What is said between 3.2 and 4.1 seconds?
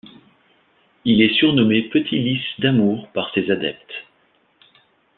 ses adeptes.